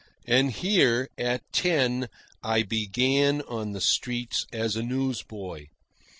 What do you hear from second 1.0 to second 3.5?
at ten, I began